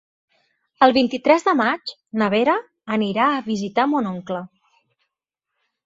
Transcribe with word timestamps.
El 0.85 0.93
vint-i-tres 0.97 1.45
de 1.49 1.53
maig 1.59 1.93
na 2.23 2.31
Vera 2.37 2.57
anirà 2.99 3.31
a 3.37 3.47
visitar 3.53 3.89
mon 3.95 4.13
oncle. 4.17 4.45